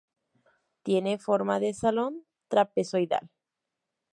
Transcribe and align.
Tiene 0.81 1.19
forma 1.19 1.59
de 1.59 1.75
salón 1.75 2.25
trapezoidal. 2.47 3.29